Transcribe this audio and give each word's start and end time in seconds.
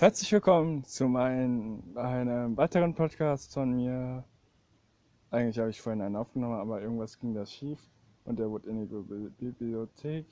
Herzlich 0.00 0.32
willkommen 0.32 0.82
zu 0.82 1.08
mein, 1.08 1.82
einem 1.94 2.56
weiteren 2.56 2.94
Podcast 2.94 3.52
von 3.52 3.76
mir. 3.76 4.24
Eigentlich 5.30 5.58
habe 5.58 5.68
ich 5.68 5.78
vorhin 5.78 6.00
einen 6.00 6.16
aufgenommen, 6.16 6.58
aber 6.58 6.80
irgendwas 6.80 7.18
ging 7.18 7.34
da 7.34 7.44
schief 7.44 7.78
und 8.24 8.38
der 8.38 8.48
wurde 8.48 8.70
in 8.70 8.88
die 8.88 9.34
Bibliothek 9.38 10.24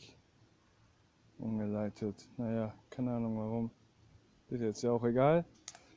umgeleitet. 1.38 2.26
Naja, 2.38 2.72
keine 2.88 3.12
Ahnung 3.12 3.36
warum. 3.36 3.70
Ist 4.48 4.62
jetzt 4.62 4.82
ja 4.82 4.90
auch 4.90 5.04
egal. 5.04 5.44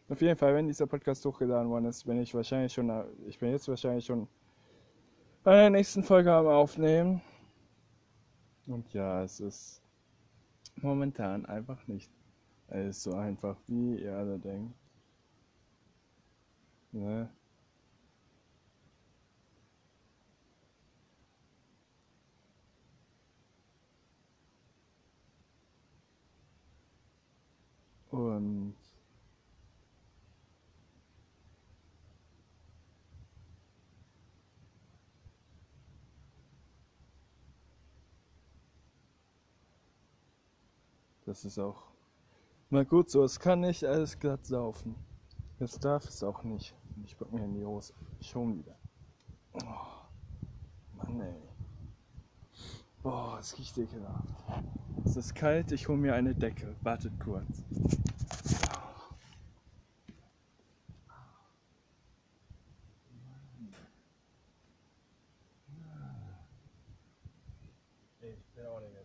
Auf 0.09 0.21
jeden 0.21 0.35
Fall, 0.35 0.53
wenn 0.53 0.67
dieser 0.67 0.85
Podcast 0.85 1.23
hochgeladen 1.25 1.69
worden 1.69 1.85
ist, 1.85 2.03
bin 2.03 2.19
ich 2.19 2.35
wahrscheinlich 2.35 2.73
schon, 2.73 2.91
ich 3.25 3.39
bin 3.39 3.51
jetzt 3.51 3.69
wahrscheinlich 3.69 4.05
schon 4.05 4.27
bei 5.43 5.55
der 5.55 5.69
nächsten 5.69 6.03
Folge 6.03 6.33
am 6.33 6.47
Aufnehmen. 6.47 7.21
Und 8.67 8.91
ja, 8.91 9.23
es 9.23 9.39
ist 9.39 9.81
momentan 10.75 11.45
einfach 11.45 11.87
nicht 11.87 12.11
alles 12.71 13.03
so 13.03 13.13
einfach, 13.13 13.57
wie 13.67 14.01
ihr 14.01 14.15
alle 14.15 14.39
denkt. 14.39 14.73
Ne? 16.93 17.29
Und 28.09 28.75
das 41.25 41.45
ist 41.45 41.57
auch 41.57 41.91
mal 42.71 42.85
gut 42.85 43.09
so. 43.09 43.23
Es 43.23 43.39
kann 43.39 43.61
nicht 43.61 43.83
alles 43.83 44.17
glatt 44.17 44.45
saufen. 44.45 44.95
Das 45.59 45.77
darf 45.79 46.05
es 46.05 46.23
auch 46.23 46.43
nicht. 46.43 46.73
Ich 47.05 47.17
guck 47.17 47.31
mir 47.31 47.43
in 47.43 47.53
die 47.53 47.65
Hose. 47.65 47.93
Schon 48.21 48.57
wieder. 48.57 48.75
Oh, 49.53 50.97
Mann 50.97 51.21
ey. 51.21 51.41
Boah, 53.03 53.37
es 53.39 53.57
riecht 53.57 53.77
ekelhaft. 53.77 54.27
Es 55.05 55.17
ist 55.17 55.35
kalt, 55.35 55.71
ich 55.71 55.87
hole 55.87 55.97
mir 55.97 56.13
eine 56.13 56.35
Decke. 56.35 56.75
Wartet 56.81 57.19
kurz. 57.19 57.63
Ich 68.21 68.55
bin 68.55 68.65
auch 68.65 68.79
nicht 68.79 68.93
mehr 68.93 69.01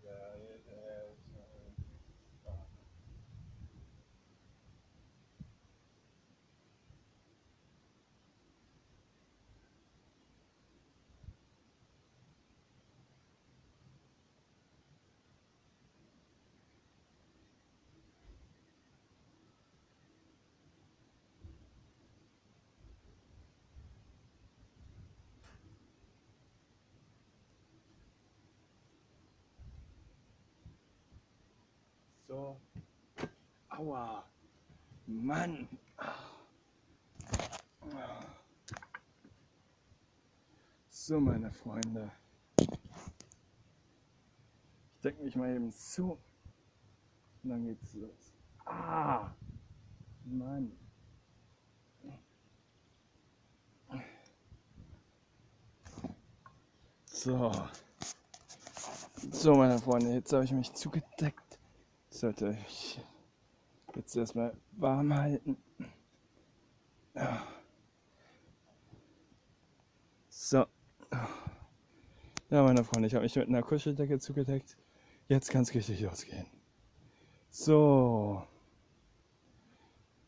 So. 32.28 32.60
Aua. 33.68 34.24
Mann. 35.06 35.68
So, 40.90 41.20
meine 41.20 41.52
Freunde. 41.52 42.10
Ich 44.96 45.00
decke 45.02 45.22
mich 45.22 45.36
mal 45.36 45.54
eben 45.54 45.70
zu. 45.70 46.18
Und 47.44 47.50
dann 47.50 47.64
geht's 47.64 47.94
los. 47.94 48.34
Ah. 48.64 49.30
Mann. 50.24 50.72
So. 57.04 57.52
So, 59.30 59.54
meine 59.54 59.78
Freunde, 59.78 60.12
jetzt 60.12 60.32
habe 60.32 60.44
ich 60.44 60.52
mich 60.52 60.72
zugedeckt. 60.74 61.45
Sollte 62.16 62.56
ich 62.66 62.98
jetzt 63.94 64.16
erstmal 64.16 64.56
warm 64.72 65.14
halten. 65.14 65.58
So. 70.30 70.64
Ja, 72.48 72.62
meine 72.62 72.84
Freunde, 72.84 73.08
ich 73.08 73.14
habe 73.14 73.24
mich 73.24 73.36
mit 73.36 73.48
einer 73.48 73.62
Kuscheldecke 73.62 74.18
zugedeckt. 74.18 74.78
Jetzt 75.28 75.50
kann 75.50 75.60
es 75.60 75.74
richtig 75.74 76.00
losgehen. 76.00 76.46
So. 77.50 78.42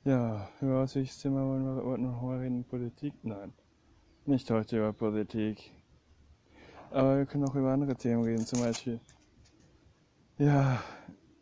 Ja, 0.05 0.51
über 0.61 0.83
was 0.83 0.95
welches 0.95 1.19
Thema 1.21 1.41
wollen 1.41 1.65
wir 1.65 1.83
wir 1.83 1.97
noch 1.97 2.21
mal 2.21 2.39
reden? 2.41 2.65
Politik? 2.65 3.15
Nein. 3.23 3.55
Nicht 4.27 4.51
heute 4.51 4.77
über 4.77 4.93
Politik. 4.93 5.73
Aber 6.91 7.17
wir 7.17 7.25
können 7.25 7.49
auch 7.49 7.55
über 7.55 7.73
andere 7.73 7.97
Themen 7.97 8.25
reden, 8.25 8.45
zum 8.45 8.61
Beispiel. 8.61 9.01
Ja, 10.37 10.83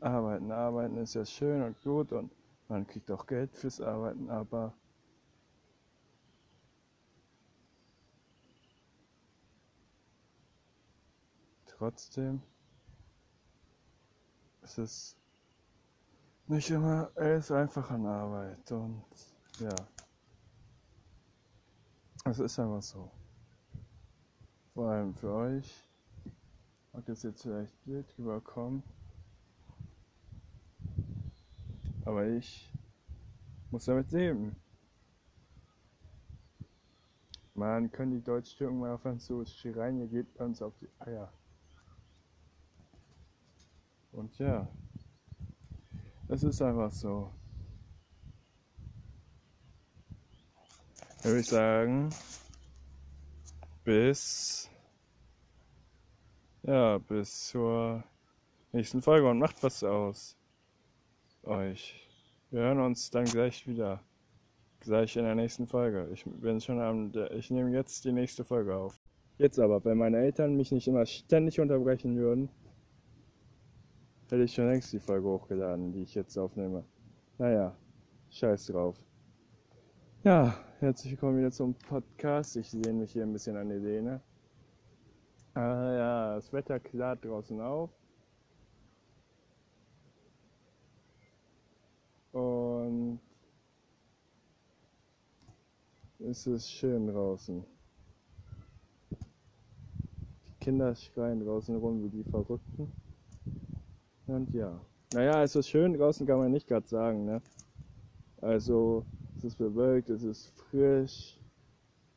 arbeiten. 0.00 0.50
Arbeiten 0.52 0.96
ist 0.98 1.14
ja 1.14 1.24
schön 1.24 1.62
und 1.62 1.80
gut 1.82 2.12
und 2.12 2.32
man 2.68 2.86
kriegt 2.86 3.10
auch 3.10 3.26
Geld 3.26 3.54
fürs 3.54 3.80
Arbeiten, 3.80 4.28
aber 4.30 4.74
trotzdem 11.66 12.42
ist 14.62 14.78
es 14.78 15.16
nicht 16.48 16.70
immer 16.70 17.10
alles 17.14 17.50
einfach 17.50 17.90
an 17.90 18.06
Arbeit 18.06 18.70
und 18.72 19.04
ja, 19.58 19.74
es 22.24 22.38
ist 22.38 22.58
einfach 22.58 22.82
so. 22.82 23.10
Vor 24.74 24.90
allem 24.90 25.14
für 25.14 25.32
euch 25.32 25.84
mag 26.92 27.04
das 27.06 27.22
jetzt 27.22 27.42
vielleicht 27.42 27.84
blöd 27.84 28.06
rüberkommen, 28.18 28.82
aber 32.06 32.24
ich 32.28 32.72
muss 33.70 33.84
damit 33.84 34.10
leben. 34.12 34.56
Man 37.54 37.90
können 37.90 38.12
die 38.12 38.22
Deutsch-Türken 38.22 38.78
mal 38.78 38.92
auf 38.92 39.02
Französisch 39.02 39.60
schreien, 39.60 39.98
ihr 39.98 40.06
geht 40.06 40.32
bei 40.34 40.44
uns 40.44 40.62
auf 40.62 40.72
die 40.78 40.88
Eier. 41.00 41.32
Und 44.12 44.38
ja, 44.38 44.68
es 46.28 46.42
ist 46.42 46.62
einfach 46.62 46.92
so. 46.92 47.30
Würde 51.22 51.40
ich 51.40 51.46
sagen, 51.46 52.10
bis, 53.84 54.70
ja, 56.62 56.98
bis 56.98 57.48
zur 57.48 58.04
nächsten 58.70 59.02
Folge 59.02 59.28
und 59.28 59.38
macht 59.38 59.60
was 59.62 59.82
aus 59.82 60.36
euch. 61.46 62.08
Wir 62.50 62.60
hören 62.60 62.80
uns 62.80 63.10
dann 63.10 63.24
gleich 63.24 63.66
wieder. 63.66 64.02
Gleich 64.80 65.16
in 65.16 65.24
der 65.24 65.34
nächsten 65.34 65.66
Folge. 65.66 66.08
Ich 66.12 66.24
bin 66.24 66.60
schon 66.60 66.80
am, 66.80 67.12
ich 67.32 67.50
nehme 67.50 67.70
jetzt 67.70 68.04
die 68.04 68.12
nächste 68.12 68.44
Folge 68.44 68.76
auf. 68.76 69.00
Jetzt 69.38 69.58
aber, 69.58 69.84
wenn 69.84 69.98
meine 69.98 70.18
Eltern 70.18 70.56
mich 70.56 70.72
nicht 70.72 70.88
immer 70.88 71.04
ständig 71.04 71.60
unterbrechen 71.60 72.16
würden, 72.16 72.48
hätte 74.30 74.42
ich 74.42 74.54
schon 74.54 74.68
längst 74.68 74.92
die 74.92 75.00
Folge 75.00 75.26
hochgeladen, 75.28 75.92
die 75.92 76.02
ich 76.02 76.14
jetzt 76.14 76.36
aufnehme. 76.38 76.84
Naja, 77.38 77.76
scheiß 78.30 78.66
drauf. 78.66 78.96
Ja, 80.24 80.56
herzlich 80.78 81.12
willkommen 81.12 81.38
wieder 81.38 81.50
zum 81.50 81.74
Podcast. 81.74 82.56
Ich 82.56 82.72
lehne 82.72 83.00
mich 83.00 83.12
hier 83.12 83.22
ein 83.22 83.32
bisschen 83.32 83.56
an 83.56 83.68
die 83.68 83.76
Lehne. 83.76 84.20
Ah 85.54 85.92
ja, 85.92 86.34
das 86.36 86.52
Wetter 86.52 86.80
klart 86.80 87.24
draußen 87.24 87.60
auf. 87.60 87.90
Und 92.86 93.18
es 96.20 96.46
ist 96.46 96.70
schön 96.70 97.08
draußen. 97.08 97.64
Die 99.10 100.64
Kinder 100.64 100.94
schreien 100.94 101.40
draußen 101.40 101.74
rum 101.76 102.04
wie 102.04 102.10
die 102.10 102.30
Verrückten. 102.30 102.92
Und 104.28 104.54
ja. 104.54 104.80
Naja, 105.12 105.42
es 105.42 105.56
ist 105.56 105.68
schön 105.68 105.94
draußen, 105.94 106.26
kann 106.26 106.38
man 106.38 106.52
nicht 106.52 106.68
gerade 106.68 106.86
sagen, 106.86 107.24
ne? 107.24 107.42
Also, 108.40 109.04
es 109.36 109.42
ist 109.42 109.58
bewölkt, 109.58 110.08
es 110.08 110.22
ist 110.22 110.50
frisch. 110.50 111.40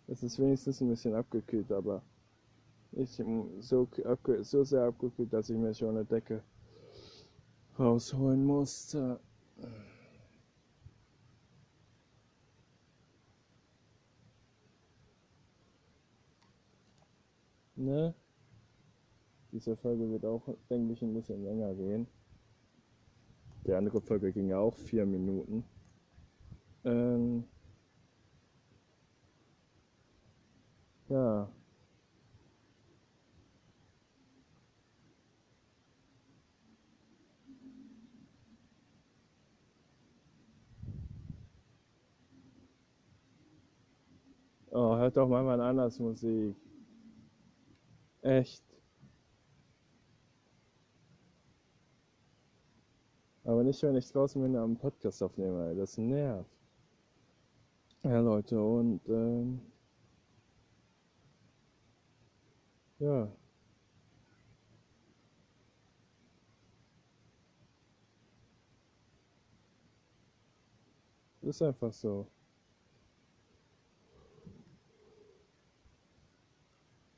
Es 0.07 0.21
ist 0.21 0.37
wenigstens 0.37 0.81
ein 0.81 0.89
bisschen 0.89 1.15
abgekühlt, 1.15 1.71
aber 1.71 2.03
nicht 2.91 3.23
so, 3.59 3.87
so 4.41 4.63
sehr 4.63 4.83
abgekühlt, 4.83 5.33
dass 5.33 5.49
ich 5.49 5.57
mir 5.57 5.73
schon 5.73 5.89
eine 5.89 6.05
Decke 6.05 6.43
rausholen 7.77 8.45
musste. 8.45 9.19
Ne? 17.79 18.13
Diese 19.53 19.77
Folge 19.77 20.11
wird 20.11 20.25
auch, 20.25 20.43
denke 20.69 20.93
ich, 20.93 21.01
ein 21.01 21.13
bisschen 21.13 21.43
länger 21.45 21.73
gehen. 21.75 22.07
Die 23.65 23.73
andere 23.73 24.01
Folge 24.01 24.33
ging 24.33 24.49
ja 24.49 24.59
auch 24.59 24.75
vier 24.75 25.05
Minuten. 25.05 25.63
Ähm, 26.83 27.45
ja. 31.07 31.49
Oh, 44.71 44.97
hört 44.97 45.15
doch 45.15 45.27
mal 45.29 45.43
mal 45.43 45.61
anders 45.61 45.97
Musik. 45.99 46.55
Echt. 48.29 48.63
Aber 53.43 53.63
nicht, 53.63 53.81
wenn 53.83 53.95
ich 53.97 54.09
draußen 54.11 54.41
bin 54.41 54.55
am 54.55 54.77
Podcast 54.77 55.21
aufnehme, 55.23 55.75
das 55.75 55.97
nervt. 55.97 56.49
Ja, 58.03 58.19
Leute, 58.19 58.61
und 58.61 58.99
ähm, 59.07 59.61
ja. 62.99 63.29
Ist 71.41 71.61
einfach 71.61 71.91
so. 71.91 72.27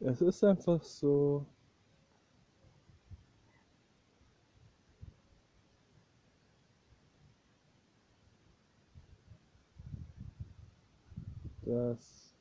Es 0.02 0.20
ist 0.22 0.44
einfach 0.44 0.84
so. 0.84 1.46
dass 11.64 12.36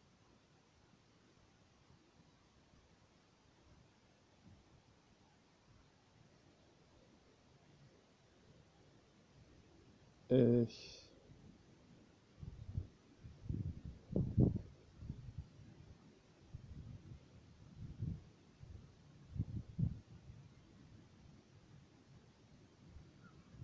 ich 10.29 11.00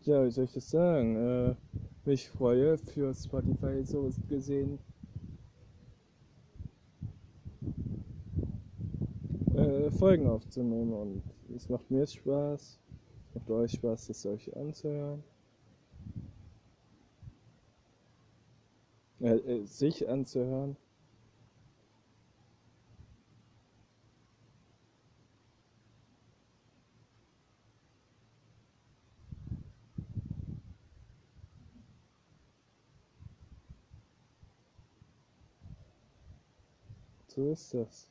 ja, 0.06 0.24
wie 0.24 0.30
soll 0.30 0.44
ich 0.44 0.52
das 0.52 0.70
sagen, 0.70 1.16
äh, 1.16 1.54
mich 2.04 2.28
freue 2.28 2.78
für 2.78 3.12
Spotify 3.12 3.82
so 3.84 4.10
gesehen 4.28 4.78
äh, 9.54 9.90
Folgen 9.90 10.28
aufzunehmen 10.28 10.92
und 10.92 11.22
es 11.54 11.68
macht 11.68 11.90
mir 11.90 12.06
Spaß, 12.06 12.78
es 13.28 13.34
macht 13.34 13.50
euch 13.50 13.72
Spaß, 13.72 14.06
das 14.06 14.26
euch 14.26 14.56
anzuhören. 14.56 15.24
Äh, 19.20 19.36
äh, 19.36 19.64
sich 19.64 20.08
anzuhören. 20.08 20.76
So 37.36 37.52
ist 37.52 37.74
das. 37.74 38.10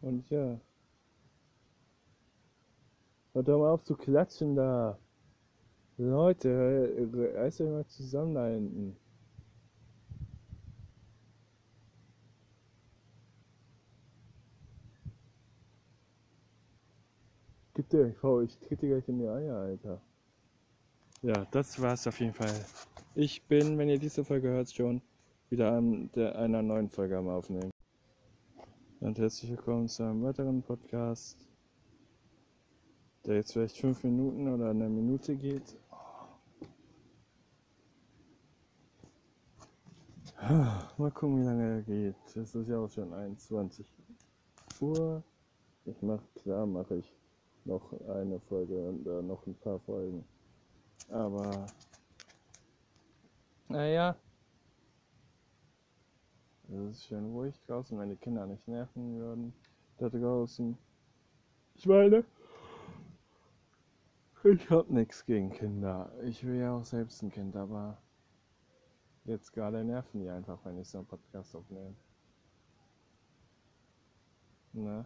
Und 0.00 0.30
ja. 0.30 0.58
Hört 3.32 3.48
doch 3.48 3.58
mal 3.58 3.70
auf 3.70 3.84
zu 3.84 3.96
klatschen 3.96 4.56
da. 4.56 4.98
Leute, 5.96 7.06
reißt 7.34 7.60
euch 7.60 7.68
mal 7.68 7.86
zusammen 7.86 8.34
da 8.34 8.46
hinten. 8.46 8.96
Gib 17.74 17.88
dir, 17.88 18.08
ich, 18.08 18.16
ich 18.44 18.58
trete 18.58 18.86
dir 18.86 18.94
gleich 18.94 19.08
in 19.08 19.18
die 19.18 19.28
Eier, 19.28 19.56
Alter. 19.56 20.00
Ja, 21.22 21.46
das 21.50 21.80
war's 21.80 22.06
auf 22.06 22.18
jeden 22.18 22.32
Fall. 22.32 22.64
Ich 23.14 23.42
bin, 23.44 23.78
wenn 23.78 23.88
ihr 23.88 23.98
diese 23.98 24.24
Folge 24.24 24.48
hört, 24.48 24.72
schon 24.72 25.02
wieder 25.50 25.72
an 25.72 26.10
der, 26.12 26.38
einer 26.38 26.62
neuen 26.62 26.88
Folge 26.88 27.16
am 27.16 27.28
Aufnehmen. 27.28 27.70
Und 29.00 29.18
herzlich 29.18 29.50
willkommen 29.50 29.88
zu 29.88 30.02
einem 30.02 30.22
weiteren 30.22 30.62
Podcast, 30.62 31.49
der 33.30 33.36
jetzt 33.36 33.52
vielleicht 33.52 33.78
fünf 33.78 34.02
Minuten 34.02 34.52
oder 34.52 34.70
eine 34.70 34.88
Minute 34.88 35.36
geht. 35.36 35.76
Mal 40.98 41.10
gucken, 41.12 41.40
wie 41.40 41.44
lange 41.44 41.76
er 41.76 41.82
geht. 41.82 42.16
Es 42.34 42.54
ist 42.56 42.68
ja 42.68 42.78
auch 42.78 42.90
schon 42.90 43.14
21 43.14 43.86
Uhr. 44.80 45.22
Ich 45.84 46.02
mache, 46.02 46.24
klar, 46.34 46.66
mache 46.66 46.96
ich 46.96 47.14
noch 47.64 47.92
eine 48.08 48.40
Folge 48.40 48.88
und 48.88 49.06
äh, 49.06 49.22
noch 49.22 49.46
ein 49.46 49.54
paar 49.54 49.78
Folgen. 49.78 50.24
Aber, 51.08 51.66
naja, 53.68 54.16
es 56.68 56.96
ist 56.96 57.04
schön 57.04 57.26
ruhig 57.26 57.54
draußen, 57.68 57.96
wenn 57.96 58.10
die 58.10 58.16
Kinder 58.16 58.44
nicht 58.46 58.66
nerven 58.66 59.20
würden. 59.20 59.52
Da 59.98 60.08
draußen. 60.08 60.76
Ich 61.76 61.86
meine, 61.86 62.24
ich 64.44 64.70
hab 64.70 64.90
nichts 64.90 65.24
gegen 65.26 65.50
Kinder. 65.50 66.10
Ich 66.22 66.44
will 66.46 66.56
ja 66.56 66.76
auch 66.76 66.84
selbst 66.84 67.22
ein 67.22 67.30
Kind, 67.30 67.56
aber 67.56 67.98
jetzt 69.24 69.52
gerade 69.52 69.84
nerven 69.84 70.20
die 70.20 70.28
einfach, 70.28 70.58
wenn 70.64 70.78
ich 70.78 70.88
so 70.88 70.98
einen 70.98 71.06
Podcast 71.06 71.54
aufnehme. 71.54 71.94
Ne? 74.72 75.04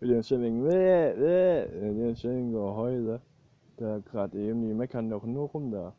Mit 0.00 0.10
dem 0.10 0.22
ständigen, 0.22 0.62
mit 0.62 0.72
dem 0.72 2.16
ständigen 2.16 2.52
Geheule, 2.52 3.20
da 3.76 3.98
gerade 3.98 4.38
eben, 4.38 4.62
die 4.62 4.74
meckern 4.74 5.08
doch 5.08 5.24
nur 5.24 5.48
rum 5.48 5.70
da. 5.70 5.94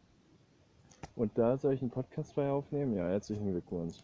Und 1.15 1.37
da 1.37 1.57
soll 1.57 1.73
ich 1.73 1.81
einen 1.81 1.91
Podcast 1.91 2.35
bei 2.35 2.49
aufnehmen? 2.49 2.93
Ja, 2.95 3.07
herzlichen 3.07 3.51
Glückwunsch. 3.51 3.97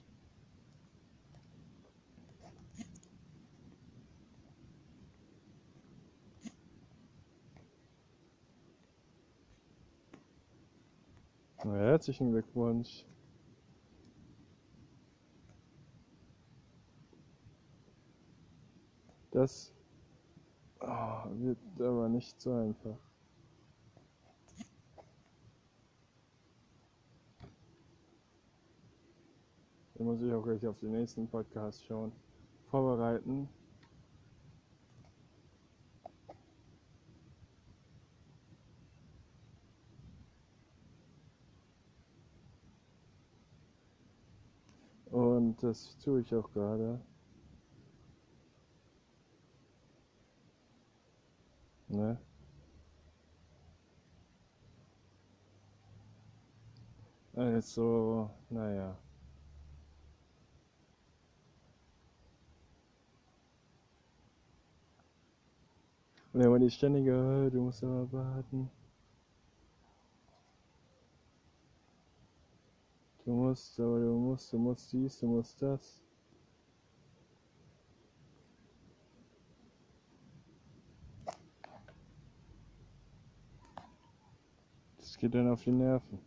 Herzlichen 11.63 12.31
Glückwunsch. 12.31 13.05
Das 19.31 19.73
oh, 20.79 20.87
wird 21.35 21.57
aber 21.79 22.09
nicht 22.09 22.39
so 22.41 22.53
einfach. 22.53 22.97
Da 29.95 30.03
muss 30.03 30.21
ich 30.21 30.33
auch 30.33 30.43
gleich 30.43 30.65
auf 30.65 30.79
den 30.79 30.93
nächsten 30.93 31.27
Podcast 31.27 31.85
schauen. 31.85 32.11
Vorbereiten. 32.71 33.49
Und 45.11 45.61
das 45.63 45.97
tue 45.97 46.21
ich 46.21 46.33
auch 46.35 46.51
gerade. 46.51 46.99
Ne? 51.87 52.17
Also, 57.35 58.29
naja. 58.49 58.97
Und 66.31 66.41
dann 66.41 66.51
war 66.51 66.59
die 66.59 66.69
ständige, 66.69 67.49
du 67.51 67.61
musst 67.61 67.83
aber 67.83 68.11
warten. 68.11 68.69
Du 73.29 73.35
musst, 73.35 73.79
aber 73.79 73.99
du 73.99 74.17
musst, 74.17 74.51
du 74.51 74.57
musst 74.57 74.91
dies, 74.91 75.19
du 75.19 75.27
musst 75.27 75.61
das. 75.61 76.01
Das 84.97 85.15
geht 85.15 85.35
dann 85.35 85.47
auf 85.47 85.63
die 85.63 85.71
Nerven. 85.71 86.17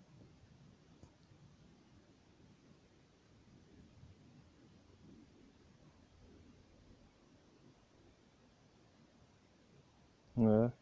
Ja. 10.36 10.72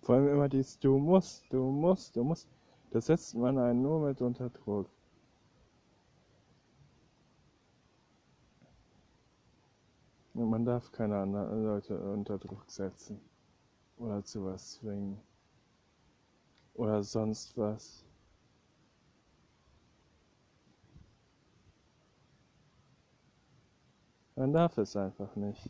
Vor 0.00 0.14
allem 0.14 0.28
immer 0.28 0.48
dieses 0.48 0.78
Du 0.78 0.96
musst, 0.96 1.44
du 1.52 1.70
musst, 1.70 2.16
du 2.16 2.24
musst. 2.24 2.48
Das 2.96 3.04
setzt 3.04 3.34
man 3.34 3.58
einen 3.58 3.82
nur 3.82 4.00
mit 4.08 4.22
unter 4.22 4.48
Druck. 4.48 4.88
Und 10.32 10.48
man 10.48 10.64
darf 10.64 10.90
keine 10.92 11.18
anderen 11.18 11.62
Leute 11.62 12.00
unter 12.00 12.38
Druck 12.38 12.64
setzen. 12.70 13.20
Oder 13.98 14.24
zu 14.24 14.46
was 14.46 14.76
zwingen. 14.76 15.20
Oder 16.72 17.02
sonst 17.02 17.58
was. 17.58 18.02
Man 24.36 24.54
darf 24.54 24.78
es 24.78 24.96
einfach 24.96 25.36
nicht. 25.36 25.68